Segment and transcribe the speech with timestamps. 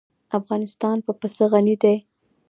[0.39, 1.97] افغانستان په پسه غني دی.